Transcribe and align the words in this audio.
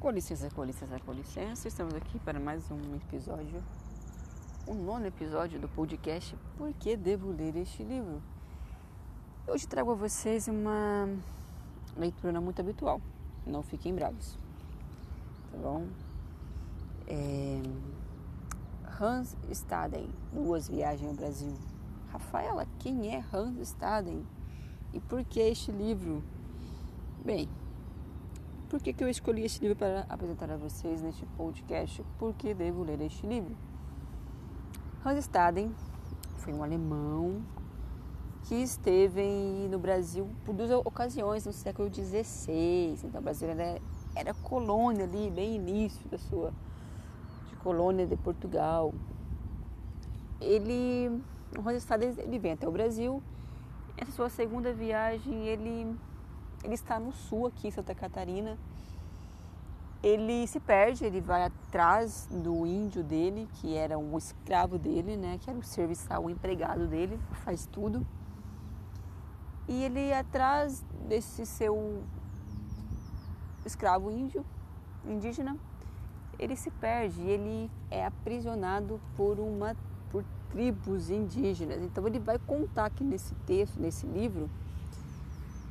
Com 0.00 0.08
licença, 0.08 0.48
com 0.54 0.64
licença, 0.64 0.98
com 1.00 1.12
licença. 1.12 1.68
Estamos 1.68 1.94
aqui 1.94 2.18
para 2.20 2.40
mais 2.40 2.70
um 2.70 2.96
episódio, 2.96 3.62
o 4.66 4.72
um 4.72 4.82
nono 4.82 5.04
episódio 5.04 5.60
do 5.60 5.68
podcast 5.68 6.34
Por 6.56 6.72
que 6.72 6.96
devo 6.96 7.30
ler 7.30 7.54
este 7.56 7.82
livro? 7.82 8.22
Hoje 9.46 9.68
trago 9.68 9.90
a 9.90 9.94
vocês 9.94 10.48
uma 10.48 11.06
leitura 11.98 12.40
muito 12.40 12.62
habitual. 12.62 12.98
Não 13.46 13.62
fiquem 13.62 13.94
bravos, 13.94 14.38
tá 15.52 15.58
bom? 15.58 15.86
É... 17.06 17.60
Hans 18.98 19.36
Staden, 19.50 20.08
Duas 20.32 20.66
Viagens 20.66 21.10
ao 21.10 21.14
Brasil. 21.14 21.52
Rafaela, 22.10 22.66
quem 22.78 23.14
é 23.14 23.22
Hans 23.30 23.58
Staden? 23.58 24.26
E 24.94 25.00
por 25.00 25.22
que 25.24 25.40
este 25.40 25.70
livro? 25.70 26.24
Bem, 27.22 27.50
por 28.70 28.80
que, 28.80 28.92
que 28.92 29.02
eu 29.02 29.08
escolhi 29.08 29.44
este 29.44 29.60
livro 29.60 29.76
para 29.76 30.06
apresentar 30.08 30.48
a 30.48 30.56
vocês 30.56 31.02
neste 31.02 31.26
podcast? 31.36 32.04
Por 32.16 32.32
que 32.34 32.54
devo 32.54 32.84
ler 32.84 33.00
este 33.00 33.26
livro? 33.26 33.56
Hans 35.04 35.18
Staden 35.18 35.74
foi 36.36 36.54
um 36.54 36.62
alemão 36.62 37.42
que 38.44 38.54
esteve 38.54 39.66
no 39.68 39.78
Brasil 39.80 40.30
por 40.44 40.54
duas 40.54 40.70
ocasiões 40.70 41.44
no 41.44 41.52
século 41.52 41.92
XVI. 41.92 42.96
Então, 43.02 43.20
o 43.20 43.24
Brasil 43.24 43.48
era, 43.48 43.80
era 44.14 44.32
colônia 44.34 45.04
ali, 45.04 45.32
bem 45.32 45.56
início 45.56 46.08
da 46.08 46.16
sua 46.16 46.52
de 47.48 47.56
colônia 47.56 48.06
de 48.06 48.16
Portugal. 48.16 48.94
Ele, 50.40 51.20
o 51.58 51.68
Hans 51.68 51.78
Staden, 51.78 52.14
ele 52.18 52.38
vem 52.38 52.52
até 52.52 52.68
o 52.68 52.70
Brasil. 52.70 53.20
Essa 53.96 54.12
sua 54.12 54.28
segunda 54.28 54.72
viagem, 54.72 55.48
ele 55.48 55.98
ele 56.62 56.74
está 56.74 56.98
no 56.98 57.12
sul, 57.12 57.46
aqui 57.46 57.68
em 57.68 57.70
Santa 57.70 57.94
Catarina. 57.94 58.58
Ele 60.02 60.46
se 60.46 60.58
perde, 60.58 61.04
ele 61.04 61.20
vai 61.20 61.44
atrás 61.44 62.26
do 62.30 62.66
índio 62.66 63.04
dele, 63.04 63.48
que 63.54 63.74
era 63.74 63.98
um 63.98 64.16
escravo 64.16 64.78
dele, 64.78 65.16
né? 65.16 65.38
Que 65.38 65.50
era 65.50 65.58
o 65.58 65.62
serviçal, 65.62 66.24
o 66.24 66.30
empregado 66.30 66.86
dele, 66.86 67.20
faz 67.44 67.66
tudo. 67.66 68.06
E 69.68 69.82
ele 69.84 70.12
atrás 70.12 70.84
desse 71.06 71.44
seu 71.44 72.02
escravo 73.64 74.10
índio, 74.10 74.44
indígena, 75.04 75.56
ele 76.38 76.56
se 76.56 76.70
perde, 76.70 77.20
ele 77.20 77.70
é 77.90 78.04
aprisionado 78.04 79.00
por 79.16 79.38
uma 79.38 79.76
por 80.10 80.24
tribos 80.50 81.10
indígenas. 81.10 81.82
Então 81.82 82.06
ele 82.06 82.18
vai 82.18 82.38
contar 82.38 82.86
aqui 82.86 83.04
nesse 83.04 83.34
texto, 83.46 83.78
nesse 83.78 84.06
livro, 84.06 84.50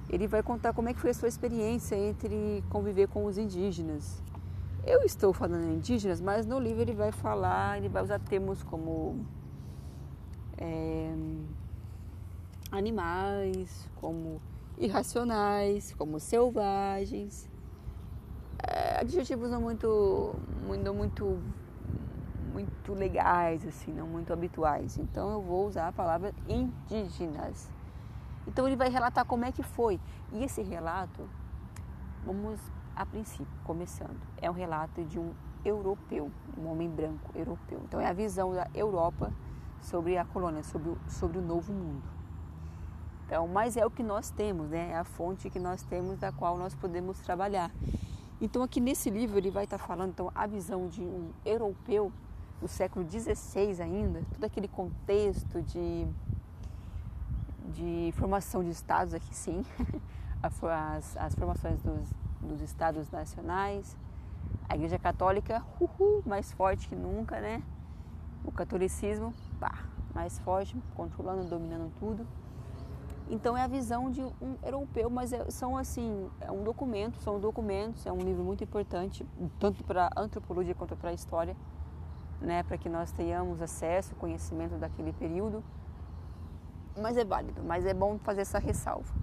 ele 0.10 0.28
vai 0.28 0.42
contar 0.42 0.74
como 0.74 0.90
é 0.90 0.94
que 0.94 1.00
foi 1.00 1.12
a 1.12 1.14
sua 1.14 1.28
experiência 1.28 1.96
entre 1.96 2.64
conviver 2.70 3.08
com 3.08 3.26
os 3.26 3.38
indígenas. 3.38 4.22
Eu 4.86 5.04
estou 5.04 5.34
falando 5.34 5.72
indígenas, 5.72 6.20
mas 6.20 6.46
no 6.46 6.60
livro 6.60 6.82
ele 6.82 6.94
vai 6.94 7.12
falar, 7.12 7.78
ele 7.78 7.90
vai 7.90 8.02
usar 8.02 8.20
termos 8.20 8.64
como 8.64 9.26
é, 10.58 11.14
animais, 12.72 13.88
como 13.96 14.42
irracionais, 14.78 15.94
como 15.94 16.20
selvagens, 16.20 17.50
é, 18.68 19.00
adjetivos 19.00 19.50
não 19.50 19.62
muito, 19.62 20.36
muito, 20.66 20.94
muito, 22.52 22.94
legais 22.94 23.66
assim, 23.66 23.94
não 23.94 24.08
muito 24.08 24.34
habituais. 24.34 24.98
Então 24.98 25.32
eu 25.32 25.42
vou 25.42 25.68
usar 25.68 25.88
a 25.88 25.92
palavra 25.92 26.34
indígenas. 26.48 27.70
Então 28.48 28.68
ele 28.68 28.76
vai 28.76 28.90
relatar 28.90 29.26
como 29.26 29.46
é 29.46 29.52
que 29.52 29.64
foi. 29.64 30.00
E 30.32 30.44
esse 30.44 30.62
relato, 30.62 31.28
vamos 32.26 32.60
a 32.96 33.06
princípio, 33.06 33.48
começando, 33.64 34.20
é 34.42 34.50
um 34.50 34.54
relato 34.54 35.04
de 35.06 35.18
um 35.18 35.34
europeu, 35.64 36.32
um 36.58 36.68
homem 36.68 36.90
branco 36.90 37.32
europeu. 37.34 37.82
Então 37.86 38.00
é 38.00 38.08
a 38.08 38.14
visão 38.14 38.54
da 38.54 38.68
Europa 38.74 39.32
sobre 39.82 40.18
a 40.18 40.26
colônia, 40.26 40.64
sobre 40.64 40.90
o, 40.90 40.98
sobre 41.08 41.38
o 41.38 41.42
novo 41.42 41.72
mundo. 41.72 42.04
Então, 43.26 43.48
mas 43.48 43.78
é 43.78 43.86
o 43.86 43.92
que 43.92 44.04
nós 44.04 44.32
temos, 44.32 44.70
né? 44.70 44.92
É 44.92 44.98
a 44.98 45.04
fonte 45.04 45.50
que 45.50 45.60
nós 45.60 45.84
temos 45.84 46.18
da 46.18 46.32
qual 46.32 46.58
nós 46.58 46.76
podemos 46.76 47.20
trabalhar. 47.20 47.72
Então 48.42 48.64
aqui 48.64 48.80
nesse 48.80 49.10
livro 49.10 49.38
ele 49.38 49.52
vai 49.52 49.66
estar 49.66 49.78
falando 49.78 50.12
então 50.12 50.32
a 50.34 50.48
visão 50.48 50.88
de 50.88 51.02
um 51.02 51.30
europeu 51.46 52.12
do 52.60 52.68
século 52.68 53.06
XVI 53.10 53.82
ainda, 53.82 54.24
todo 54.34 54.44
aquele 54.44 54.68
contexto 54.68 55.62
de 55.62 56.08
de 57.70 58.12
formação 58.18 58.64
de 58.64 58.72
estados 58.72 59.14
aqui 59.14 59.34
sim, 59.36 59.64
as, 60.42 61.18
as 61.18 61.36
formações 61.36 61.82
dos, 61.82 62.10
dos 62.42 62.62
estados 62.62 63.10
nacionais, 63.12 63.96
a 64.68 64.76
Igreja 64.76 64.98
Católica, 64.98 65.64
uhul, 65.80 66.24
mais 66.26 66.52
forte 66.52 66.88
que 66.88 66.96
nunca, 66.96 67.40
né? 67.40 67.62
O 68.44 68.52
catolicismo, 68.52 69.34
pá, 69.60 69.84
mais 70.14 70.40
forte, 70.40 70.76
controlando, 70.96 71.46
dominando 71.46 71.92
tudo. 72.00 72.26
Então 73.30 73.56
é 73.56 73.62
a 73.62 73.68
visão 73.68 74.10
de 74.10 74.22
um 74.22 74.56
europeu, 74.64 75.10
mas 75.10 75.32
é, 75.32 75.50
são 75.52 75.78
assim, 75.78 76.28
é 76.42 76.52
um 76.52 76.64
documento, 76.64 77.20
são 77.20 77.40
documentos, 77.40 78.06
é 78.06 78.12
um 78.12 78.18
livro 78.18 78.44
muito 78.44 78.64
importante, 78.64 79.26
tanto 79.60 79.84
para 79.84 80.10
antropologia 80.18 80.74
quanto 80.74 80.96
para 80.96 81.12
a 81.12 81.14
história, 81.14 81.56
né, 82.42 82.64
para 82.64 82.78
que 82.78 82.90
nós 82.90 83.12
tenhamos 83.12 83.62
acesso, 83.62 84.16
conhecimento 84.16 84.78
daquele 84.78 85.14
período 85.14 85.64
mas 86.98 87.18
é 87.18 87.24
válido, 87.24 87.62
mas 87.64 87.86
é 87.86 87.94
bom 87.94 88.18
fazer 88.20 88.42
essa 88.42 88.60
ressalva. 88.60 89.14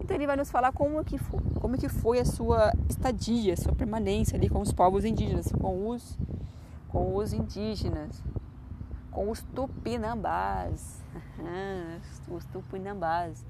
Então 0.00 0.16
ele 0.16 0.26
vai 0.26 0.36
nos 0.36 0.50
falar 0.50 0.72
como 0.72 1.02
que 1.04 1.16
foi, 1.18 1.40
como 1.60 1.78
que 1.78 1.88
foi 1.88 2.20
a 2.20 2.24
sua 2.24 2.72
estadia, 2.88 3.54
a 3.54 3.56
sua 3.56 3.74
permanência 3.74 4.36
ali 4.36 4.48
com 4.48 4.60
os 4.60 4.72
povos 4.72 5.04
indígenas, 5.04 5.50
com 5.52 5.88
os 5.88 6.18
com 6.94 7.16
os 7.16 7.32
indígenas, 7.32 8.22
com 9.10 9.28
os 9.28 9.42
tupinambás, 9.42 11.02
os 12.28 12.44
tupinambás. 12.46 13.44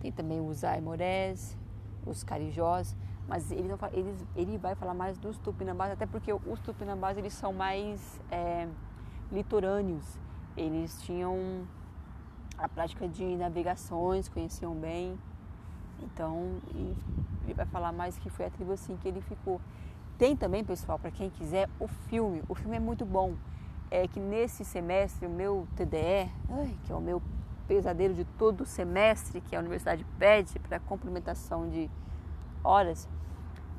Tem 0.00 0.12
também 0.12 0.38
os 0.38 0.64
aimorés, 0.64 1.56
os 2.04 2.22
carijós, 2.22 2.94
mas 3.26 3.50
ele, 3.50 3.68
não, 3.68 3.78
ele, 3.92 4.14
ele 4.36 4.58
vai 4.58 4.74
falar 4.74 4.92
mais 4.92 5.16
dos 5.16 5.38
tupinambás, 5.38 5.92
até 5.92 6.04
porque 6.04 6.30
os 6.30 6.60
tupinambás 6.60 7.16
eles 7.16 7.32
são 7.32 7.54
mais 7.54 8.20
é, 8.30 8.68
litorâneos. 9.32 10.18
Eles 10.56 11.00
tinham 11.02 11.66
a 12.60 12.68
prática 12.68 13.08
de 13.08 13.24
navegações, 13.36 14.28
conheciam 14.28 14.74
bem. 14.74 15.18
Então, 16.02 16.60
ele 17.44 17.54
vai 17.54 17.66
falar 17.66 17.92
mais 17.92 18.18
que 18.18 18.28
foi 18.28 18.46
a 18.46 18.50
tribo 18.50 18.72
assim 18.72 18.96
que 18.96 19.08
ele 19.08 19.20
ficou. 19.20 19.60
Tem 20.18 20.36
também, 20.36 20.62
pessoal, 20.62 20.98
para 20.98 21.10
quem 21.10 21.30
quiser, 21.30 21.68
o 21.78 21.88
filme. 21.88 22.42
O 22.48 22.54
filme 22.54 22.76
é 22.76 22.80
muito 22.80 23.04
bom. 23.04 23.34
É 23.90 24.06
que 24.06 24.20
nesse 24.20 24.64
semestre, 24.64 25.26
o 25.26 25.30
meu 25.30 25.66
TDE, 25.74 26.30
ai, 26.50 26.76
que 26.84 26.92
é 26.92 26.94
o 26.94 27.00
meu 27.00 27.22
pesadelo 27.66 28.14
de 28.14 28.24
todo 28.24 28.64
semestre, 28.64 29.40
que 29.40 29.56
a 29.56 29.60
universidade 29.60 30.04
pede 30.18 30.58
para 30.58 30.78
complementação 30.78 31.68
de 31.68 31.90
horas, 32.62 33.08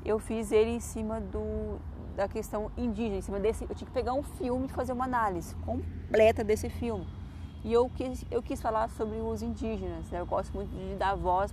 eu 0.04 0.18
fiz 0.18 0.50
ele 0.50 0.70
em 0.70 0.80
cima 0.80 1.20
do, 1.20 1.78
da 2.16 2.26
questão 2.26 2.70
indígena, 2.76 3.18
em 3.18 3.22
cima 3.22 3.38
desse. 3.38 3.64
Eu 3.64 3.74
tinha 3.74 3.86
que 3.86 3.92
pegar 3.92 4.12
um 4.14 4.22
filme 4.22 4.66
e 4.66 4.68
fazer 4.68 4.92
uma 4.92 5.04
análise 5.04 5.54
completa 5.56 6.42
desse 6.42 6.68
filme. 6.68 7.06
E 7.64 7.72
eu 7.72 7.88
quis, 7.90 8.24
eu 8.30 8.42
quis 8.42 8.60
falar 8.60 8.88
sobre 8.90 9.18
os 9.18 9.42
indígenas. 9.42 10.10
Né? 10.10 10.20
Eu 10.20 10.26
gosto 10.26 10.52
muito 10.52 10.70
de 10.70 10.96
dar 10.96 11.14
voz 11.14 11.52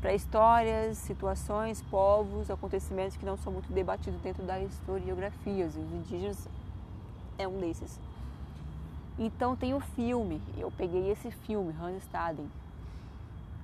para 0.00 0.14
histórias, 0.14 0.98
situações, 0.98 1.82
povos, 1.90 2.50
acontecimentos 2.50 3.16
que 3.16 3.24
não 3.24 3.36
são 3.38 3.52
muito 3.52 3.72
debatidos 3.72 4.20
dentro 4.20 4.42
da 4.42 4.60
historiografia. 4.60 5.66
Os 5.66 5.76
indígenas 5.76 6.48
é 7.38 7.48
um 7.48 7.58
desses. 7.58 7.98
Então 9.18 9.56
tem 9.56 9.74
o 9.74 9.80
filme. 9.80 10.40
Eu 10.56 10.70
peguei 10.70 11.10
esse 11.10 11.30
filme, 11.30 11.74
Hans 11.80 12.02
Staden. 12.04 12.48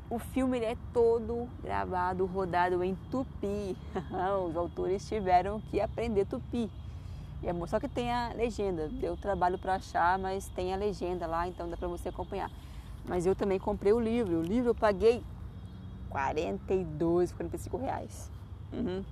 O 0.09 0.19
filme 0.19 0.61
é 0.61 0.77
todo 0.93 1.49
gravado, 1.63 2.25
rodado 2.27 2.83
em 2.85 2.95
tupi. 3.11 3.77
Os 4.47 4.57
autores 4.57 5.07
tiveram 5.09 5.61
que 5.63 5.81
aprender 5.81 6.27
tupi. 6.27 6.71
É 7.43 7.67
só 7.67 7.79
que 7.79 7.89
tem 7.89 8.13
a 8.13 8.33
legenda. 8.35 8.89
Deu 8.89 9.17
trabalho 9.17 9.59
para 9.59 9.75
achar, 9.75 10.19
mas 10.19 10.49
tem 10.49 10.73
a 10.73 10.77
legenda 10.77 11.27
lá, 11.27 11.47
então 11.47 11.69
dá 11.69 11.77
para 11.77 11.89
você 11.89 12.09
acompanhar. 12.09 12.51
Mas 13.05 13.27
eu 13.27 13.35
também 13.35 13.59
comprei 13.59 13.93
o 13.93 14.01
livro. 14.01 14.39
O 14.39 14.43
livro 14.43 14.71
eu 14.71 14.75
paguei 14.75 15.23
42, 16.09 17.33
45 17.33 17.77
reais. 17.77 18.31
Uhum. 18.73 19.05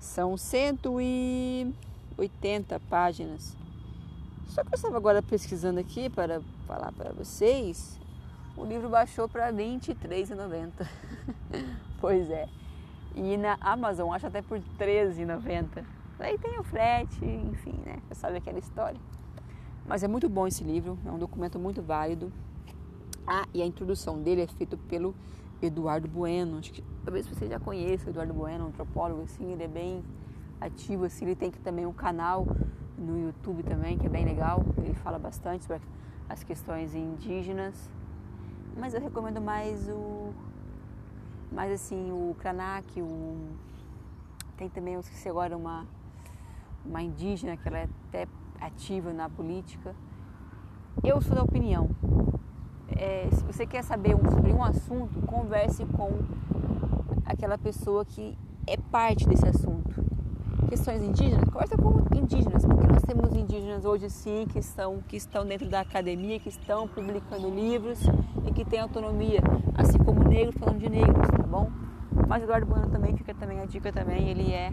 São 0.00 0.36
180 0.36 2.80
páginas. 2.88 3.56
Só 4.48 4.62
que 4.62 4.72
eu 4.72 4.76
estava 4.76 4.96
agora 4.96 5.22
pesquisando 5.22 5.78
aqui 5.78 6.08
para 6.08 6.40
falar 6.66 6.90
para 6.92 7.12
vocês. 7.12 7.98
O 8.56 8.64
livro 8.64 8.88
baixou 8.88 9.28
para 9.28 9.46
R$ 9.46 9.52
23,90. 9.52 10.86
pois 12.00 12.30
é. 12.30 12.48
E 13.14 13.36
na 13.36 13.56
Amazon 13.60 14.12
acho 14.12 14.26
até 14.26 14.42
por 14.42 14.58
R$ 14.58 14.64
13,90. 14.78 15.95
Aí 16.18 16.38
tem 16.38 16.58
o 16.58 16.62
frete, 16.62 17.24
enfim, 17.24 17.74
né? 17.84 17.98
Você 18.08 18.14
sabe 18.14 18.38
aquela 18.38 18.58
história. 18.58 19.00
Mas 19.86 20.02
é 20.02 20.08
muito 20.08 20.28
bom 20.28 20.46
esse 20.46 20.64
livro, 20.64 20.98
é 21.04 21.10
um 21.10 21.18
documento 21.18 21.58
muito 21.58 21.82
válido. 21.82 22.32
Ah, 23.26 23.46
e 23.52 23.60
a 23.60 23.66
introdução 23.66 24.22
dele 24.22 24.42
é 24.42 24.46
feita 24.46 24.76
pelo 24.76 25.14
Eduardo 25.60 26.08
Bueno. 26.08 26.58
Acho 26.58 26.72
que 26.72 26.82
talvez 27.04 27.26
você 27.26 27.46
já 27.46 27.60
conheça 27.60 28.06
o 28.06 28.10
Eduardo 28.10 28.32
Bueno, 28.32 28.66
antropólogo, 28.66 29.22
assim, 29.22 29.52
ele 29.52 29.64
é 29.64 29.68
bem 29.68 30.04
ativo. 30.60 31.04
Assim, 31.04 31.26
ele 31.26 31.36
tem 31.36 31.50
também 31.50 31.86
um 31.86 31.92
canal 31.92 32.46
no 32.96 33.18
YouTube 33.18 33.62
também, 33.62 33.98
que 33.98 34.06
é 34.06 34.08
bem 34.08 34.24
legal. 34.24 34.64
Ele 34.78 34.94
fala 34.94 35.18
bastante 35.18 35.64
sobre 35.64 35.82
as 36.28 36.42
questões 36.42 36.94
indígenas. 36.94 37.90
Mas 38.76 38.94
eu 38.94 39.00
recomendo 39.00 39.40
mais 39.40 39.88
o. 39.88 40.32
Mais 41.52 41.72
assim, 41.72 42.10
o 42.10 42.34
Kranak, 42.38 43.00
o. 43.00 43.36
Tem 44.56 44.68
também, 44.68 44.94
eu 44.94 45.00
esqueci 45.00 45.28
agora, 45.28 45.56
uma, 45.56 45.86
uma 46.86 47.02
indígena 47.02 47.56
que 47.56 47.68
ela 47.68 47.78
é 47.78 47.88
até 48.08 48.26
ativa 48.60 49.12
na 49.12 49.28
política. 49.28 49.94
Eu 51.02 51.20
sou 51.20 51.34
da 51.34 51.42
opinião. 51.42 51.90
É, 52.88 53.28
se 53.30 53.44
você 53.44 53.66
quer 53.66 53.82
saber 53.82 54.14
um, 54.14 54.30
sobre 54.30 54.52
um 54.52 54.62
assunto, 54.62 55.20
converse 55.26 55.84
com 55.86 56.10
aquela 57.24 57.58
pessoa 57.58 58.04
que 58.04 58.38
é 58.66 58.76
parte 58.76 59.28
desse 59.28 59.46
assunto. 59.46 60.04
Questões 60.68 61.02
indígenas, 61.02 61.48
conversa 61.48 61.76
com 61.76 61.96
indígenas, 62.16 62.64
porque 62.64 62.86
nós 62.86 63.02
temos 63.02 63.36
indígenas 63.36 63.84
hoje 63.84 64.08
sim 64.10 64.46
que 64.48 64.58
estão, 64.58 65.00
que 65.06 65.16
estão 65.16 65.44
dentro 65.44 65.68
da 65.68 65.80
academia, 65.80 66.40
que 66.40 66.48
estão 66.48 66.88
publicando 66.88 67.48
livros 67.48 68.00
e 68.46 68.52
que 68.52 68.64
têm 68.64 68.80
autonomia, 68.80 69.40
assim 69.76 69.98
como 69.98 70.24
negros 70.24 70.56
falando 70.56 70.78
de 70.78 70.88
negros, 70.88 71.28
tá 71.28 71.46
bom? 71.46 71.70
Mas 72.26 72.42
Eduardo 72.42 72.66
Bueno 72.66 72.88
também 72.88 73.16
fica 73.16 73.34
também 73.34 73.60
a 73.60 73.66
dica 73.66 73.92
também, 73.92 74.28
ele 74.28 74.52
é 74.52 74.72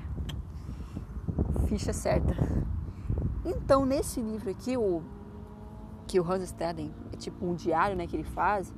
ficha 1.73 1.91
certa. 1.91 2.35
Então 3.43 3.83
nesse 3.83 4.21
livro 4.21 4.49
aqui, 4.49 4.77
o 4.77 5.01
que 6.05 6.19
o 6.19 6.31
Hans 6.31 6.53
é 6.61 7.17
tipo 7.17 7.45
um 7.45 7.55
diário, 7.55 7.95
né, 7.95 8.05
que 8.05 8.15
ele 8.15 8.23
faz, 8.23 8.71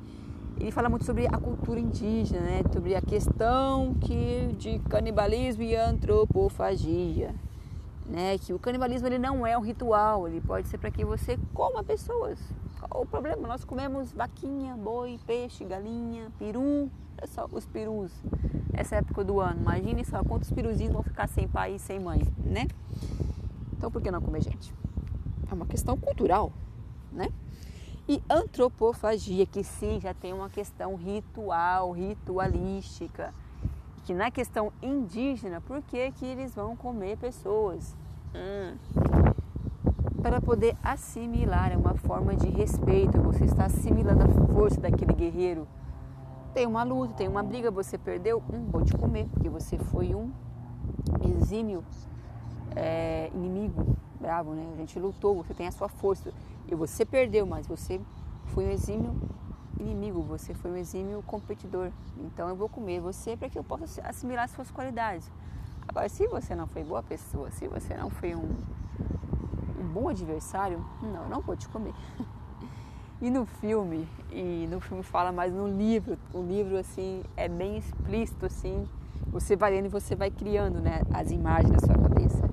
ele 0.58 0.72
fala 0.72 0.88
muito 0.88 1.06
sobre 1.06 1.28
a 1.28 1.38
cultura 1.38 1.78
indígena, 1.78 2.40
né? 2.40 2.62
sobre 2.72 2.96
a 2.96 3.02
questão 3.02 3.94
que 3.96 4.54
de 4.58 4.80
canibalismo 4.90 5.64
e 5.64 5.76
antropofagia. 5.76 7.36
Né? 8.06 8.38
Que 8.38 8.54
o 8.54 8.60
canibalismo 8.60 9.06
ele 9.06 9.18
não 9.18 9.46
é 9.46 9.58
um 9.58 9.62
ritual, 9.62 10.30
ele 10.30 10.40
pode 10.40 10.70
ser 10.70 10.78
para 10.78 10.90
que 10.90 11.04
você 11.04 11.38
coma 11.54 11.84
pessoas. 11.84 12.40
Qual 12.80 13.04
o 13.04 13.06
problema? 13.06 13.46
Nós 13.46 13.66
comemos 13.66 14.14
vaquinha, 14.14 14.78
boi, 14.78 15.20
peixe, 15.28 15.66
galinha, 15.66 16.32
peru, 16.40 16.90
é 17.18 17.28
só 17.28 17.48
os 17.52 17.66
perus. 17.66 18.12
Essa 18.74 18.98
época 18.98 19.24
do 19.24 19.40
ano. 19.40 19.62
Imagine 19.62 20.04
só 20.06 20.24
quantos 20.24 20.52
peruzinhos 20.52 20.94
vão 20.94 21.04
ficar 21.04 21.28
sem 21.28 21.48
pai 21.48 21.76
e 21.76 21.80
sem 21.80 22.00
mãe, 22.00 22.22
né? 22.44 22.68
Então 23.74 23.92
por 23.92 24.02
que 24.02 24.12
não 24.12 24.22
comer 24.22 24.42
gente? 24.42 24.74
É 25.50 25.54
uma 25.54 25.66
questão 25.66 25.98
cultural, 25.98 26.52
né? 27.12 27.28
e 28.08 28.22
antropofagia, 28.30 29.46
que 29.46 29.64
sim 29.64 30.00
já 30.00 30.14
tem 30.14 30.32
uma 30.32 30.50
questão 30.50 30.96
ritual, 30.96 31.92
ritualística, 31.92 33.34
que 34.04 34.14
na 34.14 34.30
questão 34.30 34.72
indígena, 34.82 35.60
por 35.60 35.82
que, 35.82 36.12
que 36.12 36.26
eles 36.26 36.54
vão 36.54 36.76
comer 36.76 37.18
pessoas? 37.18 37.96
Hum. 38.36 38.78
Para 40.22 40.40
poder 40.40 40.78
assimilar, 40.84 41.72
é 41.72 41.78
uma 41.78 41.96
forma 41.96 42.36
de 42.36 42.48
respeito, 42.50 43.20
você 43.22 43.46
está 43.46 43.66
assimilando 43.66 44.24
a 44.24 44.54
força 44.54 44.80
daquele 44.80 45.14
guerreiro. 45.14 45.68
Tem 46.56 46.66
uma 46.66 46.84
luta, 46.84 47.16
tem 47.16 47.28
uma 47.28 47.44
briga, 47.44 47.70
você 47.70 47.98
perdeu, 47.98 48.42
hum, 48.50 48.70
vou 48.72 48.82
te 48.82 48.96
comer, 48.96 49.28
porque 49.28 49.50
você 49.50 49.78
foi 49.78 50.16
um 50.16 50.32
exímio 51.38 51.84
é, 52.74 53.30
inimigo 53.34 53.98
bravo, 54.18 54.54
né? 54.54 54.66
A 54.74 54.78
gente 54.78 54.98
lutou, 54.98 55.36
você 55.36 55.54
tem 55.54 55.68
a 55.68 55.72
sua 55.74 55.90
força. 55.90 56.32
E 56.66 56.74
você 56.74 57.04
perdeu, 57.06 57.46
mas 57.46 57.68
você 57.68 58.00
foi 58.46 58.68
um 58.68 58.70
exímio 58.70 59.14
inimigo, 59.78 60.22
você 60.22 60.54
foi 60.54 60.72
um 60.72 60.78
exímio 60.78 61.22
competidor. 61.24 61.92
Então 62.20 62.48
eu 62.48 62.56
vou 62.56 62.70
comer 62.70 63.02
você 63.02 63.36
para 63.36 63.50
que 63.50 63.60
eu 63.60 63.64
possa 63.64 64.02
assimilar 64.08 64.48
suas 64.48 64.72
qualidades. 64.72 65.30
Agora, 65.86 66.08
se 66.08 66.26
você 66.26 66.56
não 66.56 66.68
foi 66.68 66.86
boa 66.86 67.04
pessoa, 67.04 67.52
se 67.52 67.68
você 67.68 67.96
não 67.96 68.10
foi 68.10 68.34
um, 68.34 68.56
um 69.78 69.88
bom 69.94 70.08
adversário, 70.08 70.82
não, 71.02 71.24
eu 71.24 71.30
não 71.30 71.42
vou 71.42 71.58
te 71.58 71.68
comer. 71.68 71.94
E 73.22 73.30
no 73.30 73.46
filme, 73.46 74.06
e 74.30 74.68
no 74.70 74.82
filme 74.82 75.02
fala 75.02 75.32
mais 75.32 75.54
no 75.54 75.68
livro, 75.68 76.18
o 76.34 76.42
livro 76.42 76.78
assim 76.78 77.24
é 77.38 77.48
bem 77.48 77.78
explícito 77.78 78.46
assim, 78.46 78.86
você 79.28 79.56
vai 79.56 79.72
lendo 79.72 79.86
e 79.86 79.90
você 79.90 80.16
vai 80.16 80.30
criando, 80.30 80.82
né, 80.82 81.02
as 81.14 81.32
imagens 81.32 81.72
na 81.72 81.80
sua 81.80 81.96
cabeça. 81.96 82.44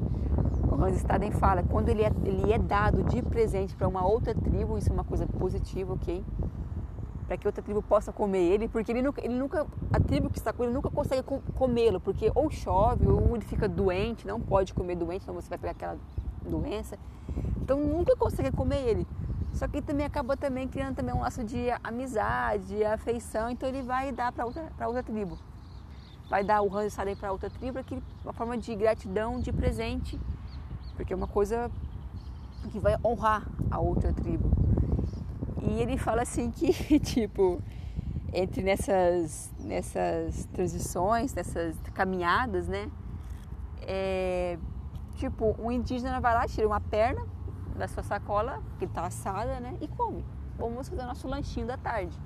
Hans 0.82 0.96
Staden 0.98 1.32
fala, 1.32 1.64
quando 1.64 1.88
ele 1.88 2.02
é, 2.02 2.12
ele 2.24 2.52
é 2.52 2.58
dado 2.58 3.02
de 3.04 3.22
presente 3.22 3.74
para 3.74 3.88
uma 3.88 4.06
outra 4.06 4.34
tribo, 4.34 4.78
isso 4.78 4.88
é 4.88 4.92
uma 4.92 5.04
coisa 5.04 5.26
positiva, 5.26 5.94
ok? 5.94 6.24
Para 7.26 7.36
que 7.36 7.46
outra 7.46 7.62
tribo 7.62 7.82
possa 7.82 8.12
comer 8.12 8.42
ele, 8.42 8.68
porque 8.68 8.92
ele 8.92 9.02
nunca, 9.02 9.24
ele 9.24 9.34
nunca, 9.34 9.66
a 9.92 10.00
tribo 10.00 10.30
que 10.30 10.38
está 10.38 10.52
com 10.52 10.62
ele 10.62 10.72
nunca 10.72 10.90
consegue 10.90 11.22
comê-lo, 11.56 12.00
porque 12.00 12.30
ou 12.34 12.50
chove, 12.50 13.06
ou 13.06 13.34
ele 13.34 13.44
fica 13.44 13.68
doente, 13.68 14.26
não 14.26 14.40
pode 14.40 14.74
comer 14.74 14.94
doente, 14.94 15.22
então 15.22 15.34
você 15.34 15.48
vai 15.48 15.58
pegar 15.58 15.72
aquela 15.72 15.98
doença. 16.48 16.96
Então 17.60 17.78
nunca 17.78 18.16
consegue 18.16 18.50
comer 18.50 18.88
ele. 18.88 19.06
Só 19.52 19.68
que 19.68 19.82
também 19.82 20.06
acaba 20.06 20.36
também 20.36 20.66
criando 20.66 20.96
também 20.96 21.14
um 21.14 21.20
laço 21.20 21.44
de 21.44 21.70
amizade, 21.84 22.84
afeição, 22.84 23.50
então 23.50 23.68
ele 23.68 23.82
vai 23.82 24.12
dar 24.12 24.32
para 24.32 24.46
outra, 24.46 24.70
outra 24.86 25.02
tribo. 25.02 25.38
Vai 26.28 26.42
dar 26.42 26.62
o 26.62 26.74
Hans 26.74 26.92
Staden 26.92 27.16
para 27.16 27.30
outra 27.30 27.50
tribo, 27.50 27.78
aqui, 27.78 28.02
uma 28.24 28.32
forma 28.32 28.56
de 28.56 28.74
gratidão, 28.74 29.38
de 29.38 29.52
presente 29.52 30.18
porque 30.96 31.12
é 31.12 31.16
uma 31.16 31.26
coisa 31.26 31.70
que 32.70 32.78
vai 32.78 32.96
honrar 33.04 33.46
a 33.70 33.80
outra 33.80 34.12
tribo. 34.12 34.50
E 35.62 35.80
ele 35.80 35.96
fala 35.96 36.22
assim 36.22 36.50
que, 36.50 36.72
tipo, 37.00 37.60
entre 38.32 38.62
nessas, 38.62 39.52
nessas 39.58 40.44
transições, 40.46 41.34
nessas 41.34 41.76
caminhadas, 41.94 42.68
né? 42.68 42.90
É, 43.80 44.58
tipo, 45.16 45.56
um 45.58 45.72
indígena 45.72 46.20
vai 46.20 46.34
lá, 46.34 46.46
tira 46.46 46.66
uma 46.66 46.80
perna 46.80 47.26
da 47.82 47.88
sua 47.88 48.02
sacola, 48.02 48.62
que 48.78 48.84
está 48.84 49.06
assada, 49.06 49.58
né? 49.58 49.76
E 49.80 49.88
come. 49.88 50.24
Vamos 50.56 50.88
fazer 50.88 51.04
nosso 51.04 51.26
lanchinho 51.26 51.66
da 51.66 51.76
tarde. 51.76 52.16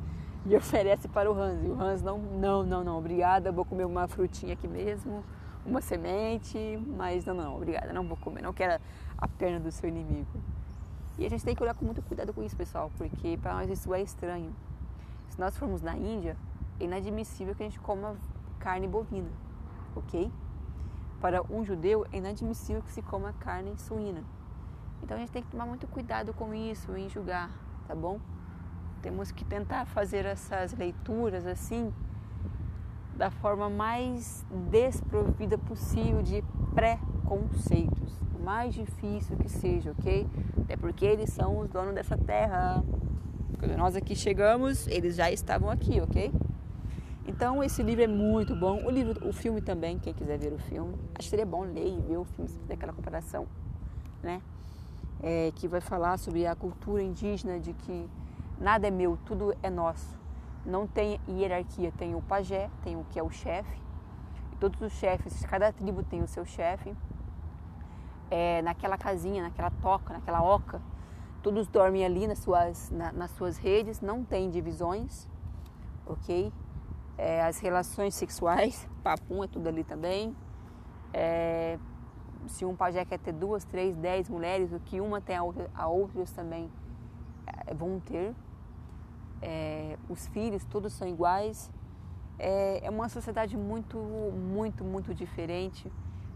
E 0.44 0.54
oferece 0.54 1.08
para 1.08 1.30
o 1.30 1.34
Hans. 1.34 1.64
E 1.64 1.66
o 1.68 1.80
Hans 1.80 2.02
não, 2.02 2.18
não, 2.18 2.62
não, 2.62 2.84
não, 2.84 2.98
obrigada, 2.98 3.50
vou 3.50 3.64
comer 3.64 3.84
uma 3.84 4.06
frutinha 4.06 4.52
aqui 4.52 4.68
mesmo 4.68 5.24
uma 5.66 5.80
semente, 5.80 6.58
mas 6.96 7.24
não, 7.24 7.34
não, 7.34 7.56
obrigada, 7.56 7.92
não 7.92 8.06
vou 8.06 8.16
comer, 8.16 8.40
não 8.40 8.52
quero 8.52 8.80
a 9.18 9.28
perna 9.28 9.58
do 9.58 9.72
seu 9.72 9.88
inimigo. 9.88 10.40
E 11.18 11.26
a 11.26 11.28
gente 11.28 11.44
tem 11.44 11.54
que 11.54 11.62
olhar 11.62 11.74
com 11.74 11.84
muito 11.84 12.00
cuidado 12.02 12.32
com 12.32 12.42
isso, 12.42 12.56
pessoal, 12.56 12.90
porque 12.96 13.36
para 13.38 13.54
nós 13.54 13.68
isso 13.68 13.92
é 13.92 14.00
estranho. 14.00 14.54
Se 15.28 15.40
nós 15.40 15.56
formos 15.56 15.82
na 15.82 15.96
Índia, 15.96 16.36
é 16.78 16.84
inadmissível 16.84 17.54
que 17.54 17.62
a 17.62 17.66
gente 17.66 17.80
coma 17.80 18.14
carne 18.60 18.86
bovina, 18.86 19.30
ok? 19.96 20.30
Para 21.20 21.42
um 21.42 21.64
judeu, 21.64 22.06
é 22.12 22.18
inadmissível 22.18 22.82
que 22.82 22.92
se 22.92 23.02
coma 23.02 23.32
carne 23.40 23.76
suína. 23.78 24.22
Então 25.06 25.16
a 25.16 25.20
gente 25.20 25.30
tem 25.30 25.40
que 25.40 25.48
tomar 25.52 25.66
muito 25.66 25.86
cuidado 25.86 26.34
com 26.34 26.52
isso, 26.52 26.96
em 26.96 27.08
julgar, 27.08 27.48
tá 27.86 27.94
bom? 27.94 28.18
Temos 29.00 29.30
que 29.30 29.44
tentar 29.44 29.86
fazer 29.86 30.26
essas 30.26 30.75
leituras 30.75 31.46
assim 31.46 31.94
da 33.14 33.30
forma 33.30 33.70
mais 33.70 34.44
desprovida 34.68 35.56
possível 35.56 36.22
de 36.22 36.42
preconceitos, 36.75 38.20
o 38.36 38.42
mais 38.42 38.75
difícil 38.75 39.36
que 39.36 39.48
seja, 39.48 39.92
ok? 39.92 40.28
Até 40.62 40.76
porque 40.76 41.06
eles 41.06 41.32
são 41.32 41.60
os 41.60 41.68
donos 41.68 41.94
dessa 41.94 42.18
terra. 42.18 42.82
Quando 43.60 43.76
nós 43.76 43.94
aqui 43.94 44.16
chegamos, 44.16 44.88
eles 44.88 45.14
já 45.14 45.30
estavam 45.30 45.70
aqui, 45.70 46.00
ok? 46.00 46.32
Então 47.28 47.62
esse 47.62 47.80
livro 47.80 48.02
é 48.02 48.08
muito 48.08 48.56
bom. 48.56 48.84
O 48.84 48.90
livro, 48.90 49.25
o 49.25 49.32
filme 49.32 49.60
também, 49.62 50.00
quem 50.00 50.12
quiser 50.12 50.36
ver 50.36 50.52
o 50.52 50.58
filme, 50.58 50.96
acho 51.14 51.28
que 51.28 51.30
seria 51.30 51.46
bom 51.46 51.62
ler 51.62 51.96
e 51.96 52.00
ver 52.00 52.16
o 52.16 52.25
filme, 52.25 52.50
se 52.50 52.58
fizer 52.58 52.75
aquela 52.75 52.92
comparação, 52.92 53.46
né? 54.20 54.42
É, 55.23 55.50
que 55.54 55.66
vai 55.66 55.80
falar 55.80 56.18
sobre 56.18 56.46
a 56.46 56.54
cultura 56.54 57.02
indígena 57.02 57.58
de 57.58 57.73
que 57.73 58.08
nada 58.58 58.87
é 58.87 58.90
meu, 58.90 59.18
tudo 59.25 59.56
é 59.62 59.70
nosso 59.70 60.16
não 60.66 60.87
tem 60.87 61.20
hierarquia, 61.28 61.92
tem 61.96 62.14
o 62.14 62.20
pajé, 62.20 62.68
tem 62.82 62.96
o 62.96 63.04
que 63.04 63.18
é 63.18 63.23
o 63.23 63.30
chefe, 63.30 63.80
todos 64.58 64.80
os 64.80 64.92
chefes, 64.92 65.44
cada 65.46 65.73
tribo 65.73 66.02
tem 66.02 66.23
o 66.23 66.28
seu 66.28 66.44
chefe. 66.44 66.94
É, 68.28 68.61
naquela 68.62 68.99
casinha, 68.99 69.44
naquela 69.44 69.70
toca, 69.70 70.12
naquela 70.12 70.42
oca, 70.42 70.82
todos 71.42 71.68
dormem 71.68 72.04
ali 72.04 72.26
nas 72.26 72.40
suas, 72.40 72.90
na, 72.90 73.12
nas 73.12 73.30
suas 73.30 73.56
redes, 73.56 74.00
não 74.00 74.25
tem 74.25 74.50
divisões, 74.50 75.28
ok? 76.04 76.52
É, 77.16 77.42
as 77.42 77.61
relações 77.61 78.16
sexuais, 78.16 78.88
papum 79.04 79.44
é 79.44 79.46
tudo 79.46 79.68
ali 79.68 79.85
também. 79.85 80.35
É, 81.12 81.78
se 82.48 82.64
um 82.64 82.74
pajé 82.74 83.04
quer 83.04 83.18
ter 83.18 83.32
duas, 83.32 83.64
três, 83.64 83.96
dez 83.96 84.28
mulheres, 84.28 84.72
o 84.72 84.80
que 84.80 85.00
uma 85.00 85.20
tem 85.20 85.36
a, 85.36 85.42
outra, 85.42 85.70
a 85.74 85.86
outros 85.86 86.30
também 86.30 86.70
é, 87.46 87.74
vão 87.74 88.00
ter, 88.00 88.34
é, 89.42 89.98
os 90.08 90.26
filhos, 90.28 90.64
todos 90.64 90.92
são 90.92 91.06
iguais. 91.06 91.70
É, 92.38 92.84
é, 92.84 92.90
uma 92.90 93.08
sociedade 93.08 93.56
muito, 93.56 93.98
muito, 93.98 94.84
muito 94.84 95.14
diferente, 95.14 95.90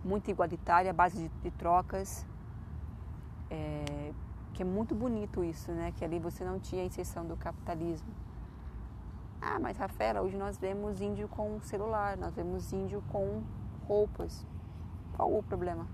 muito 0.04 0.30
igualitária, 0.30 0.92
base 0.92 1.16
de, 1.16 1.28
de 1.42 1.50
trocas. 1.50 2.26
É, 3.50 4.12
que 4.54 4.62
é 4.62 4.66
muito 4.66 4.94
bonito 4.94 5.42
isso, 5.42 5.72
né? 5.72 5.92
Que 5.96 6.04
ali 6.04 6.18
você 6.18 6.44
não 6.44 6.58
tinha 6.58 6.82
a 6.82 6.84
inserção 6.84 7.24
do 7.24 7.36
capitalismo. 7.36 8.08
Ah, 9.40 9.58
mas 9.58 9.78
Rafaela, 9.78 10.20
hoje 10.20 10.36
nós 10.36 10.58
vemos 10.58 11.00
índio 11.00 11.26
com 11.28 11.58
celular, 11.62 12.16
nós 12.16 12.34
vemos 12.34 12.72
índio 12.72 13.02
com 13.10 13.42
roupas. 13.86 14.46
Qual 15.16 15.34
o 15.34 15.42
problema? 15.42 15.86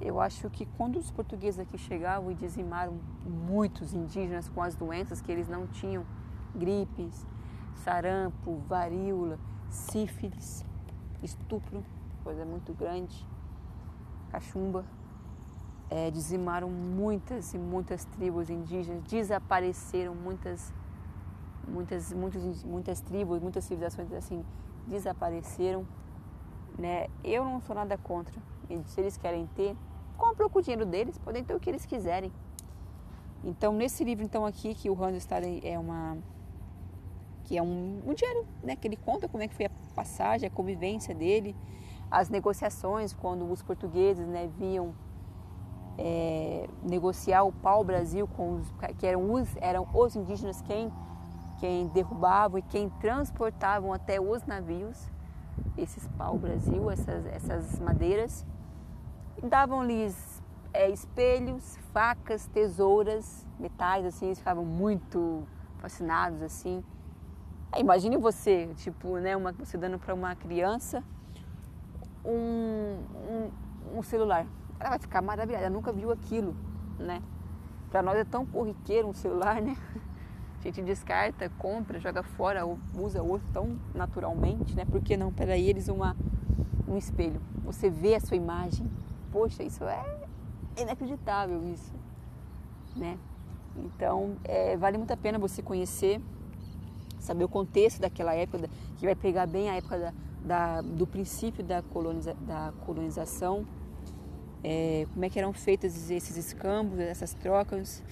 Eu 0.00 0.20
acho 0.20 0.48
que 0.50 0.64
quando 0.64 0.96
os 0.96 1.10
portugueses 1.10 1.58
aqui 1.58 1.76
chegavam 1.76 2.30
e 2.30 2.34
dizimaram 2.34 2.98
muitos 3.24 3.92
indígenas 3.92 4.48
com 4.48 4.62
as 4.62 4.76
doenças 4.76 5.20
que 5.20 5.30
eles 5.30 5.48
não 5.48 5.66
tinham, 5.66 6.04
gripes, 6.54 7.26
sarampo, 7.74 8.58
varíola, 8.68 9.38
sífilis, 9.68 10.64
estupro, 11.22 11.84
coisa 12.22 12.44
muito 12.44 12.72
grande, 12.74 13.26
cachumba, 14.30 14.84
é, 15.90 16.10
dizimaram 16.10 16.70
muitas 16.70 17.54
e 17.54 17.58
muitas 17.58 18.04
tribos 18.04 18.50
indígenas, 18.50 19.02
desapareceram 19.04 20.14
muitas, 20.14 20.72
muitas, 21.66 22.12
muitas, 22.12 22.64
muitas 22.64 23.00
tribos, 23.00 23.40
muitas 23.40 23.64
civilizações 23.64 24.12
assim 24.12 24.44
desapareceram. 24.86 25.86
Né? 26.78 27.08
Eu 27.24 27.44
não 27.44 27.60
sou 27.60 27.74
nada 27.74 27.96
contra. 27.98 28.40
Se 28.84 29.00
eles 29.00 29.16
querem 29.16 29.46
ter, 29.56 29.74
compram 30.18 30.50
com 30.50 30.58
o 30.58 30.62
dinheiro 30.62 30.84
deles, 30.84 31.16
podem 31.16 31.42
ter 31.42 31.54
o 31.54 31.60
que 31.60 31.70
eles 31.70 31.86
quiserem. 31.86 32.30
Então, 33.42 33.72
nesse 33.72 34.02
livro 34.02 34.24
então 34.24 34.44
aqui 34.44 34.74
que 34.74 34.90
o 34.90 35.02
Hans 35.02 35.16
Staden 35.18 35.60
é 35.62 35.78
uma 35.78 36.18
que 37.44 37.56
é 37.56 37.62
um, 37.62 38.02
um 38.06 38.12
diário, 38.12 38.46
né, 38.62 38.76
que 38.76 38.86
ele 38.86 38.96
conta 38.96 39.26
como 39.26 39.42
é 39.42 39.48
que 39.48 39.54
foi 39.54 39.64
a 39.64 39.70
passagem, 39.94 40.46
a 40.46 40.50
convivência 40.50 41.14
dele, 41.14 41.56
as 42.10 42.28
negociações 42.28 43.14
quando 43.14 43.50
os 43.50 43.62
portugueses, 43.62 44.26
né, 44.26 44.50
vinham 44.58 44.94
é, 45.96 46.68
negociar 46.82 47.44
o 47.44 47.52
pau-brasil 47.52 48.28
com 48.28 48.56
os 48.56 48.70
que 48.98 49.06
eram 49.06 49.32
os 49.32 49.48
eram 49.56 49.88
os 49.94 50.14
indígenas 50.14 50.60
quem 50.62 50.92
quem 51.58 51.88
derrubavam 51.88 52.58
e 52.58 52.62
quem 52.62 52.88
transportavam 53.00 53.92
até 53.92 54.20
os 54.20 54.44
navios 54.44 55.10
esses 55.76 56.06
pau-brasil, 56.18 56.90
essas 56.90 57.26
essas 57.26 57.80
madeiras 57.80 58.46
davam-lhes 59.42 60.42
é, 60.72 60.90
espelhos, 60.90 61.78
facas, 61.92 62.46
tesouras, 62.46 63.46
metais, 63.58 64.04
assim, 64.04 64.26
eles 64.26 64.38
ficavam 64.38 64.64
muito 64.64 65.46
fascinados, 65.78 66.42
assim. 66.42 66.82
imagine 67.76 68.16
você, 68.16 68.68
tipo, 68.76 69.18
né, 69.18 69.36
uma, 69.36 69.52
você 69.52 69.76
dando 69.76 69.98
para 69.98 70.14
uma 70.14 70.34
criança 70.34 71.02
um, 72.24 72.98
um, 73.30 73.98
um, 73.98 74.02
celular. 74.02 74.46
Ela 74.78 74.90
vai 74.90 74.98
ficar 74.98 75.22
maravilhada, 75.22 75.64
ela 75.66 75.74
nunca 75.74 75.92
viu 75.92 76.10
aquilo, 76.10 76.54
né? 76.98 77.22
Para 77.90 78.02
nós 78.02 78.18
é 78.18 78.24
tão 78.24 78.44
corriqueiro 78.44 79.08
um 79.08 79.14
celular, 79.14 79.62
né? 79.62 79.76
A 80.58 80.62
gente 80.62 80.82
descarta, 80.82 81.48
compra, 81.50 82.00
joga 82.00 82.22
fora, 82.22 82.62
usa 82.94 83.22
outro 83.22 83.46
tão 83.52 83.78
naturalmente, 83.94 84.74
né? 84.76 84.84
Por 84.84 85.00
que 85.00 85.16
não 85.16 85.32
para 85.32 85.56
eles 85.56 85.88
uma, 85.88 86.16
um 86.86 86.96
espelho? 86.96 87.40
Você 87.64 87.88
vê 87.88 88.16
a 88.16 88.20
sua 88.20 88.36
imagem, 88.36 88.90
poxa, 89.30 89.62
isso 89.62 89.84
é 89.84 90.04
inacreditável 90.76 91.64
isso, 91.64 91.92
né? 92.96 93.18
Então, 93.76 94.36
é, 94.44 94.76
vale 94.76 94.98
muito 94.98 95.12
a 95.12 95.16
pena 95.16 95.38
você 95.38 95.62
conhecer, 95.62 96.20
saber 97.18 97.44
o 97.44 97.48
contexto 97.48 98.00
daquela 98.00 98.34
época, 98.34 98.68
que 98.96 99.06
vai 99.06 99.14
pegar 99.14 99.46
bem 99.46 99.70
a 99.70 99.76
época 99.76 99.98
da, 99.98 100.12
da, 100.44 100.80
do 100.80 101.06
princípio 101.06 101.62
da, 101.62 101.82
coloniza, 101.82 102.34
da 102.34 102.72
colonização, 102.84 103.66
é, 104.62 105.06
como 105.12 105.24
é 105.24 105.30
que 105.30 105.38
eram 105.38 105.52
feitos 105.52 106.10
esses 106.10 106.36
escambos, 106.36 106.98
essas 106.98 107.32
trocas, 107.32 108.02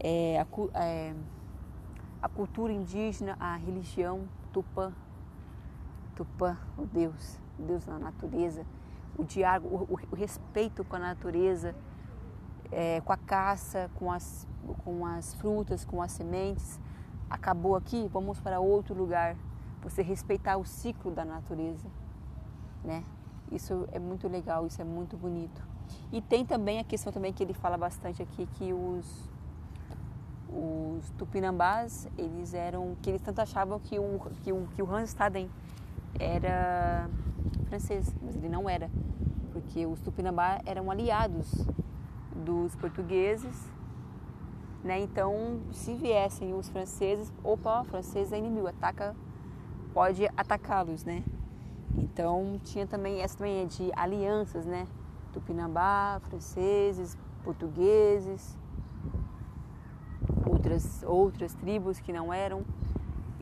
é, 0.00 0.40
a, 0.40 0.80
é, 0.80 1.14
a, 2.20 2.28
cultura 2.28 2.72
indígena, 2.72 3.36
a 3.38 3.56
religião 3.56 4.28
tupã, 4.52 4.92
tupã, 6.16 6.58
o 6.76 6.84
Deus, 6.84 7.38
o 7.58 7.62
Deus 7.62 7.86
na 7.86 7.98
natureza, 7.98 8.66
o 9.16 9.24
diálogo, 9.24 9.86
o, 9.88 9.98
o, 10.10 10.16
respeito 10.16 10.84
com 10.84 10.96
a 10.96 10.98
natureza, 10.98 11.74
é, 12.70 13.00
com 13.00 13.12
a 13.12 13.16
caça, 13.16 13.90
com 13.94 14.10
as, 14.10 14.46
com 14.84 15.06
as 15.06 15.34
frutas, 15.34 15.84
com 15.84 16.00
as 16.02 16.12
sementes. 16.12 16.80
Acabou 17.28 17.76
aqui, 17.76 18.08
vamos 18.08 18.40
para 18.40 18.60
outro 18.60 18.94
lugar. 18.94 19.36
Você 19.82 20.02
respeitar 20.02 20.56
o 20.56 20.64
ciclo 20.64 21.10
da 21.10 21.24
natureza, 21.24 21.88
né? 22.84 23.04
Isso 23.50 23.86
é 23.92 23.98
muito 23.98 24.28
legal, 24.28 24.66
isso 24.66 24.80
é 24.80 24.84
muito 24.84 25.16
bonito. 25.16 25.62
E 26.10 26.20
tem 26.22 26.46
também 26.46 26.78
a 26.78 26.84
questão 26.84 27.12
também 27.12 27.32
que 27.32 27.42
ele 27.42 27.52
fala 27.52 27.76
bastante 27.76 28.22
aqui 28.22 28.46
que 28.46 28.72
os 28.72 29.30
os 30.54 31.08
tupinambás, 31.12 32.06
eles 32.18 32.52
eram 32.52 32.94
que 33.00 33.08
eles 33.08 33.22
tanto 33.22 33.40
achavam 33.40 33.80
que 33.80 33.98
o 33.98 34.20
que 34.42 34.52
o, 34.52 34.66
que 34.74 34.82
o 34.82 34.94
Hans 34.94 35.08
Staden 35.08 35.50
era 36.20 37.08
francês, 37.72 38.14
mas 38.20 38.36
ele 38.36 38.50
não 38.50 38.68
era, 38.68 38.90
porque 39.50 39.86
os 39.86 39.98
Tupinambá 40.02 40.60
eram 40.66 40.90
aliados 40.90 41.50
dos 42.44 42.76
portugueses, 42.76 43.72
né? 44.84 45.00
Então, 45.00 45.60
se 45.72 45.94
viessem 45.94 46.52
os 46.52 46.68
franceses, 46.68 47.32
opa, 47.42 47.80
o 47.80 47.84
francês 47.84 48.30
é 48.30 48.36
inimigo, 48.36 48.66
ataca, 48.66 49.16
pode 49.94 50.26
atacá-los, 50.36 51.02
né? 51.02 51.24
Então, 51.96 52.60
tinha 52.62 52.86
também 52.86 53.22
essa 53.22 53.38
também 53.38 53.62
é 53.62 53.64
de 53.64 53.90
alianças, 53.96 54.66
né? 54.66 54.86
Tupinambá, 55.32 56.20
franceses, 56.24 57.16
portugueses, 57.42 58.54
outras 60.46 61.02
outras 61.04 61.54
tribos 61.54 61.98
que 61.98 62.12
não 62.12 62.30
eram. 62.34 62.66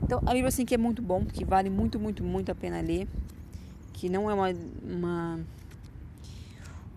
Então, 0.00 0.20
é 0.24 0.30
um 0.30 0.34
livro 0.34 0.46
assim 0.48 0.64
que 0.64 0.74
é 0.74 0.78
muito 0.78 1.02
bom, 1.02 1.24
que 1.24 1.44
vale 1.44 1.68
muito, 1.68 1.98
muito, 1.98 2.22
muito 2.22 2.52
a 2.52 2.54
pena 2.54 2.80
ler 2.80 3.08
que 4.00 4.08
não 4.08 4.30
é 4.30 4.34
uma, 4.34 4.48
uma, 4.82 5.40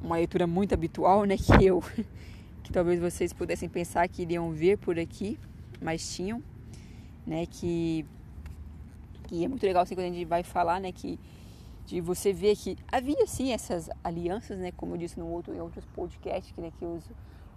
uma 0.01 0.15
leitura 0.15 0.47
muito 0.47 0.73
habitual, 0.73 1.25
né? 1.25 1.35
Que 1.43 1.65
eu, 1.65 1.83
que 2.63 2.71
talvez 2.71 2.97
vocês 2.97 3.33
pudessem 3.33 3.67
pensar 3.67 4.07
que 4.07 4.21
iriam 4.21 4.51
ver 4.51 4.77
por 4.77 4.97
aqui, 4.97 5.37
mas 5.81 6.15
tinham, 6.15 6.41
né? 7.27 7.45
Que, 7.45 8.05
que 9.27 9.43
é 9.43 9.49
muito 9.49 9.65
legal 9.65 9.83
assim, 9.83 9.95
quando 9.95 10.05
a 10.05 10.13
gente 10.13 10.23
vai 10.23 10.43
falar, 10.43 10.79
né? 10.79 10.93
Que 10.93 11.19
de 11.85 11.99
você 11.99 12.31
ver 12.31 12.55
que 12.55 12.77
havia 12.89 13.27
sim 13.27 13.51
essas 13.51 13.89
alianças, 14.01 14.57
né? 14.57 14.71
Como 14.71 14.93
eu 14.93 14.97
disse 14.97 15.19
no 15.19 15.27
outro, 15.27 15.53
em 15.53 15.59
outros 15.59 15.83
podcasts, 15.87 16.53
que, 16.53 16.61
né, 16.61 16.71
que 16.79 16.85
os, 16.85 17.03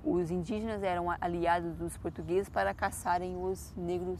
os 0.02 0.28
indígenas 0.32 0.82
eram 0.82 1.06
aliados 1.20 1.76
dos 1.76 1.96
portugueses 1.96 2.48
para 2.48 2.74
caçarem 2.74 3.36
os 3.36 3.72
negros 3.76 4.18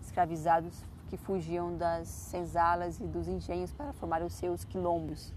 escravizados 0.00 0.82
que 1.08 1.16
fugiam 1.16 1.76
das 1.76 2.08
senzalas 2.08 2.98
e 3.00 3.04
dos 3.04 3.28
engenhos 3.28 3.72
para 3.72 3.92
formar 3.92 4.22
os 4.22 4.32
seus 4.32 4.64
quilombos. 4.64 5.32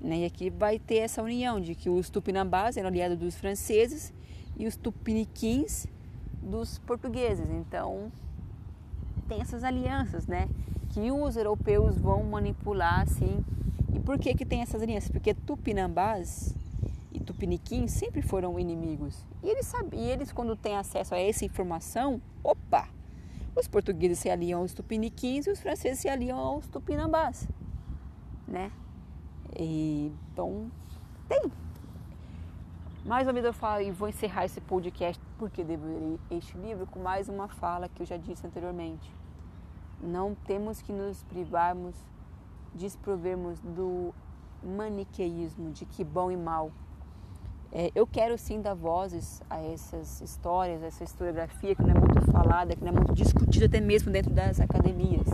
Né? 0.00 0.18
E 0.18 0.24
aqui 0.24 0.50
vai 0.50 0.78
ter 0.78 0.96
essa 0.96 1.22
união 1.22 1.60
de 1.60 1.74
que 1.74 1.88
os 1.88 2.10
tupinambás 2.10 2.76
eram 2.76 2.88
aliados 2.88 3.16
dos 3.18 3.34
franceses 3.34 4.12
e 4.56 4.66
os 4.66 4.76
tupiniquins 4.76 5.86
dos 6.42 6.78
portugueses. 6.80 7.48
Então, 7.50 8.12
tem 9.26 9.40
essas 9.40 9.64
alianças, 9.64 10.26
né? 10.26 10.48
Que 10.90 11.10
os 11.10 11.36
europeus 11.36 11.96
vão 11.96 12.22
manipular, 12.24 13.00
assim. 13.00 13.44
E 13.92 13.98
por 13.98 14.18
que 14.18 14.34
que 14.34 14.44
tem 14.44 14.60
essas 14.60 14.82
alianças? 14.82 15.10
Porque 15.10 15.32
tupinambás 15.32 16.54
e 17.12 17.18
tupiniquins 17.18 17.92
sempre 17.92 18.22
foram 18.22 18.58
inimigos. 18.58 19.24
E 19.42 19.48
eles, 19.48 19.66
sabem, 19.66 20.00
e 20.00 20.10
eles 20.10 20.32
quando 20.32 20.54
têm 20.54 20.76
acesso 20.76 21.14
a 21.14 21.18
essa 21.18 21.44
informação, 21.44 22.20
opa, 22.42 22.88
os 23.56 23.68
portugueses 23.68 24.18
se 24.18 24.30
aliam 24.30 24.60
aos 24.60 24.74
tupiniquins 24.74 25.46
e 25.46 25.50
os 25.50 25.60
franceses 25.60 26.00
se 26.00 26.08
aliam 26.08 26.38
aos 26.38 26.66
tupinambás, 26.68 27.48
né? 28.46 28.70
E, 29.58 30.12
então, 30.32 30.70
tem. 31.28 31.50
Mais 33.04 33.26
ou 33.28 33.34
menos 33.34 33.46
eu 33.46 33.52
falo, 33.52 33.82
e 33.82 33.90
vou 33.90 34.08
encerrar 34.08 34.46
esse 34.46 34.60
podcast 34.60 35.22
porque 35.38 35.62
devo 35.62 35.86
ler 35.86 36.18
este 36.30 36.56
livro 36.56 36.86
com 36.86 36.98
mais 36.98 37.28
uma 37.28 37.48
fala 37.48 37.88
que 37.88 38.02
eu 38.02 38.06
já 38.06 38.16
disse 38.16 38.46
anteriormente. 38.46 39.14
Não 40.00 40.34
temos 40.34 40.80
que 40.80 40.92
nos 40.92 41.22
privarmos, 41.24 41.94
desprovermos 42.74 43.60
do 43.60 44.14
maniqueísmo 44.62 45.70
de 45.70 45.84
que 45.84 46.02
bom 46.02 46.30
e 46.30 46.36
mal 46.36 46.72
é, 47.76 47.90
eu 47.92 48.06
quero 48.06 48.38
sim 48.38 48.62
dar 48.62 48.74
vozes 48.74 49.42
a 49.50 49.60
essas 49.60 50.20
histórias, 50.20 50.80
a 50.80 50.86
essa 50.86 51.02
historiografia 51.02 51.74
que 51.74 51.82
não 51.82 51.90
é 51.90 52.00
falada, 52.34 52.74
que 52.74 52.82
não 52.82 52.88
é 52.88 52.92
muito 52.92 53.14
discutida 53.14 53.66
até 53.66 53.80
mesmo 53.80 54.10
dentro 54.10 54.32
das 54.32 54.58
academias. 54.58 55.28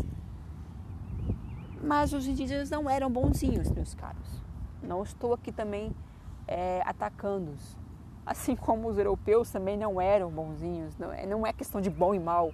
Mas 1.82 2.12
os 2.12 2.26
indígenas 2.26 2.68
não 2.68 2.90
eram 2.90 3.10
bonzinhos, 3.10 3.70
meus 3.70 3.94
caros. 3.94 4.28
Não 4.82 5.02
estou 5.02 5.32
aqui 5.32 5.50
também 5.50 5.96
é, 6.46 6.82
atacando-os. 6.84 7.78
Assim 8.26 8.54
como 8.54 8.86
os 8.86 8.98
europeus 8.98 9.50
também 9.50 9.78
não 9.78 9.98
eram 9.98 10.30
bonzinhos. 10.30 10.94
Não 10.98 11.10
é, 11.10 11.24
não 11.24 11.46
é 11.46 11.54
questão 11.54 11.80
de 11.80 11.88
bom 11.88 12.14
e 12.14 12.18
mal. 12.18 12.52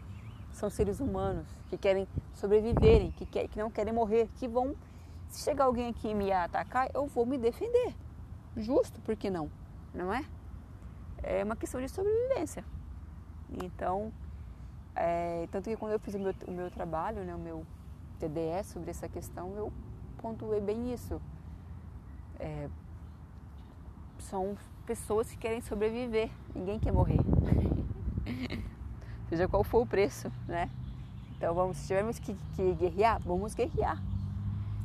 São 0.52 0.70
seres 0.70 1.00
humanos 1.00 1.48
que 1.68 1.76
querem 1.76 2.06
sobreviverem, 2.32 3.10
que, 3.10 3.26
quer, 3.26 3.48
que 3.48 3.58
não 3.58 3.68
querem 3.68 3.92
morrer, 3.92 4.28
que 4.36 4.46
vão. 4.46 4.76
Se 5.28 5.42
chegar 5.42 5.64
alguém 5.64 5.88
aqui 5.88 6.08
e 6.08 6.14
me 6.14 6.30
atacar, 6.30 6.88
eu 6.94 7.06
vou 7.06 7.26
me 7.26 7.36
defender. 7.36 7.94
Justo, 8.56 9.00
por 9.00 9.16
que 9.16 9.28
não? 9.28 9.50
não 9.96 10.12
é? 10.12 10.24
É 11.22 11.42
uma 11.42 11.56
questão 11.56 11.80
de 11.80 11.88
sobrevivência. 11.88 12.64
Então, 13.64 14.12
é, 14.96 15.46
tanto 15.52 15.68
que 15.68 15.76
quando 15.76 15.92
eu 15.92 16.00
fiz 16.00 16.14
o 16.14 16.18
meu, 16.18 16.34
o 16.48 16.50
meu 16.50 16.70
trabalho, 16.70 17.22
né, 17.22 17.34
o 17.34 17.38
meu 17.38 17.64
TDS 18.18 18.68
sobre 18.68 18.90
essa 18.90 19.08
questão, 19.08 19.54
eu 19.54 19.72
pontuei 20.18 20.60
bem 20.60 20.92
isso. 20.92 21.20
é, 22.40 22.68
são 24.18 24.56
pessoas 24.86 25.30
que 25.30 25.36
querem 25.36 25.60
sobreviver, 25.60 26.30
ninguém 26.54 26.78
quer 26.78 26.92
morrer. 26.92 27.18
Seja 29.28 29.46
qual 29.48 29.62
for 29.62 29.82
o 29.82 29.86
preço, 29.86 30.30
né? 30.48 30.70
Então 31.36 31.54
vamos, 31.54 31.76
se 31.76 31.88
tivermos 31.88 32.18
que, 32.18 32.34
que 32.54 32.74
guerrear, 32.74 33.20
vamos 33.20 33.54
guerrear. 33.54 34.02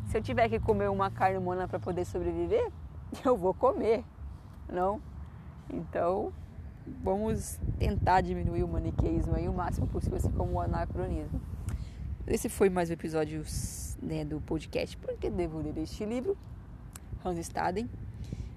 Se 0.07 0.17
eu 0.17 0.21
tiver 0.21 0.49
que 0.49 0.59
comer 0.59 0.89
uma 0.89 1.09
carne 1.09 1.37
humana 1.37 1.67
para 1.67 1.79
poder 1.79 2.05
sobreviver, 2.05 2.71
eu 3.23 3.37
vou 3.37 3.53
comer, 3.53 4.03
não? 4.67 5.01
Então 5.69 6.33
vamos 7.03 7.59
tentar 7.77 8.21
diminuir 8.21 8.63
o 8.63 8.67
maniqueísmo 8.67 9.35
aí 9.35 9.47
o 9.47 9.53
máximo 9.53 9.87
possível, 9.87 10.17
assim 10.17 10.31
como 10.31 10.53
o 10.53 10.59
anacronismo. 10.59 11.41
Esse 12.27 12.49
foi 12.49 12.69
mais 12.69 12.89
um 12.89 12.93
episódio 12.93 13.43
né, 14.01 14.23
do 14.23 14.39
podcast 14.41 14.95
Porque 14.97 15.29
Devo 15.29 15.59
Ler 15.59 15.77
Este 15.77 16.05
Livro, 16.05 16.37
Hans 17.23 17.37
Staden, 17.39 17.89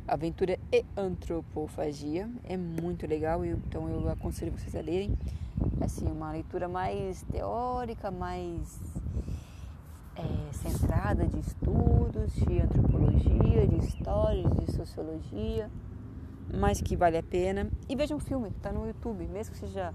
Aventura 0.07 0.59
e 0.71 0.85
Antropofagia. 0.97 2.28
É 2.45 2.57
muito 2.57 3.07
legal, 3.07 3.45
então 3.45 3.88
eu 3.88 4.09
aconselho 4.09 4.52
vocês 4.52 4.75
a 4.76 4.81
lerem. 4.81 5.16
Assim, 5.81 6.07
uma 6.07 6.33
leitura 6.33 6.69
mais 6.69 7.23
teórica, 7.23 8.11
mais 8.11 8.81
é, 10.16 10.52
centrada 10.52 11.26
de 11.26 11.38
estudos, 11.40 12.33
de 12.35 12.61
antropologia, 12.61 13.66
de 13.66 13.76
história, 13.78 14.49
de 14.50 14.73
sociologia, 14.73 15.71
mas 16.58 16.80
que 16.80 16.96
vale 16.96 17.18
a 17.18 17.23
pena. 17.23 17.68
E 17.88 17.96
veja 17.96 18.14
um 18.14 18.20
filme, 18.20 18.49
está 18.49 18.73
no 18.73 18.87
YouTube, 18.87 19.26
mesmo 19.26 19.52
que 19.52 19.58
seja 19.58 19.92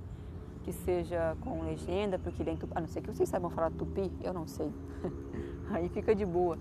que 0.64 0.74
seja 0.74 1.38
com 1.42 1.64
legenda, 1.64 2.20
porque 2.20 2.44
ele 2.44 2.52
é 2.52 2.56
tupi, 2.56 2.74
a 2.76 2.82
não 2.82 2.88
ser 2.88 3.02
que 3.02 3.08
vocês 3.08 3.30
saibam 3.30 3.50
falar 3.50 3.72
tupi, 3.72 4.12
eu 4.22 4.34
não 4.34 4.46
sei. 4.46 4.72
Aí 5.72 5.88
fica 5.90 6.14
de 6.14 6.26
boa, 6.26 6.60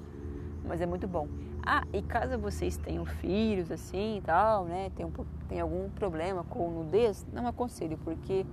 mas 0.64 0.80
é 0.80 0.86
muito 0.86 1.08
bom. 1.08 1.26
Ah, 1.66 1.82
e 1.92 2.00
caso 2.00 2.38
vocês 2.38 2.76
tenham 2.76 3.04
filhos 3.04 3.70
assim 3.70 4.18
e 4.18 4.20
tal, 4.22 4.64
né, 4.64 4.90
tem, 4.94 5.04
um, 5.04 5.12
tem 5.48 5.60
algum 5.60 5.90
problema 5.90 6.44
com 6.44 6.70
nudez, 6.70 7.26
não 7.32 7.46
aconselho, 7.46 7.98
porque 7.98 8.46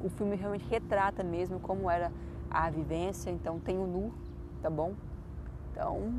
o 0.00 0.08
filme 0.08 0.34
realmente 0.34 0.66
retrata 0.68 1.22
mesmo 1.22 1.60
como 1.60 1.90
era 1.90 2.10
a 2.50 2.70
vivência, 2.70 3.30
então 3.30 3.60
tem 3.60 3.78
o 3.78 3.86
nu, 3.86 4.12
tá 4.62 4.70
bom? 4.70 4.94
Então, 5.70 6.14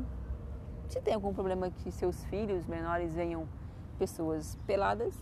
se 0.88 1.00
tem 1.00 1.14
algum 1.14 1.34
problema 1.34 1.70
que 1.70 1.90
seus 1.90 2.24
filhos 2.24 2.66
menores 2.66 3.14
venham 3.14 3.46
pessoas 4.00 4.58
peladas, 4.66 5.14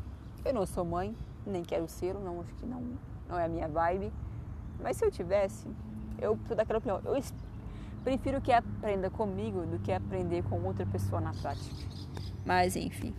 eu 0.45 0.55
não 0.55 0.65
sou 0.65 0.85
mãe, 0.85 1.17
nem 1.45 1.65
quero 1.65 1.89
ser, 1.89 2.15
não 2.15 2.41
acho 2.41 2.55
que 2.55 2.65
não, 2.65 2.81
não 3.29 3.37
é 3.37 3.47
a 3.47 3.49
minha 3.49 3.67
vibe. 3.67 4.13
Mas 4.81 4.97
se 4.97 5.05
eu 5.05 5.11
tivesse, 5.11 5.67
eu 6.21 6.39
sou 6.47 6.57
daquela 6.57 6.79
opinião. 6.79 7.01
Eu 7.05 7.21
prefiro 8.05 8.41
que 8.41 8.53
aprenda 8.53 9.11
comigo 9.11 9.67
do 9.67 9.81
que 9.81 9.91
aprender 9.91 10.45
com 10.45 10.63
outra 10.63 10.87
pessoa 10.87 11.21
na 11.21 11.33
prática. 11.33 11.75
Mas 12.47 12.77
enfim. 12.77 13.13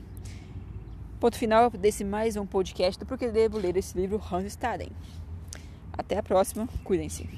Ponto 1.19 1.37
final 1.37 1.69
desse 1.69 2.05
mais 2.05 2.37
um 2.37 2.45
podcast 2.45 2.97
do 2.97 3.05
Porquê 3.05 3.29
Devo 3.29 3.57
Ler 3.57 3.75
esse 3.75 3.99
livro 3.99 4.21
Hans 4.31 4.45
Staden. 4.45 4.91
Até 5.91 6.17
a 6.17 6.23
próxima, 6.23 6.69
cuidem-se. 6.85 7.27